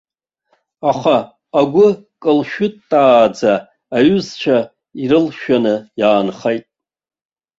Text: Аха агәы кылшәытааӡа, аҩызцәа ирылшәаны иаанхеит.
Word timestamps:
Аха 0.89 1.15
агәы 1.59 1.87
кылшәытааӡа, 2.21 3.53
аҩызцәа 3.95 4.57
ирылшәаны 5.03 5.75
иаанхеит. 5.99 6.65